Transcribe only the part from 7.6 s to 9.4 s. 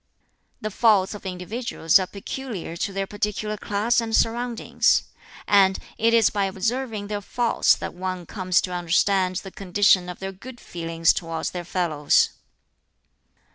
that one comes to understand